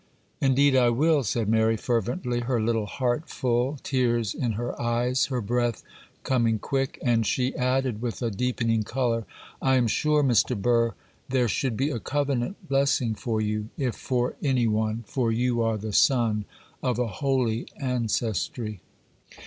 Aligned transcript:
'Indeed 0.41 0.75
I 0.75 0.89
will,' 0.89 1.21
said 1.23 1.47
Mary, 1.47 1.77
fervently, 1.77 2.39
her 2.39 2.59
little 2.59 2.87
heart 2.87 3.29
full, 3.29 3.77
tears 3.83 4.33
in 4.33 4.53
her 4.53 4.81
eyes, 4.81 5.27
her 5.27 5.41
breath 5.41 5.83
coming 6.23 6.57
quick; 6.57 6.97
and 7.03 7.23
she 7.23 7.55
added, 7.55 8.01
with 8.01 8.19
a 8.23 8.31
deepening 8.31 8.81
colour, 8.81 9.27
'I 9.61 9.75
am 9.75 9.85
sure, 9.87 10.23
Mr. 10.23 10.59
Burr, 10.59 10.95
there 11.29 11.47
should 11.47 11.77
be 11.77 11.91
a 11.91 11.99
covenant 11.99 12.67
blessing 12.67 13.13
for 13.13 13.41
you, 13.41 13.69
if 13.77 13.93
for 13.95 14.35
any 14.41 14.65
one, 14.65 15.03
for 15.05 15.31
you 15.31 15.61
are 15.61 15.77
the 15.77 15.93
son 15.93 16.45
of 16.81 16.97
a 16.97 17.05
holy 17.05 17.67
ancestry. 17.79 18.81